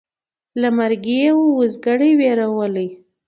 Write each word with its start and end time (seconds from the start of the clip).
له 0.61 0.69
مرګي 0.77 1.17
یې 1.23 1.31
وو 1.35 1.47
اوزګړی 1.57 2.11
وېرولی 2.19 2.87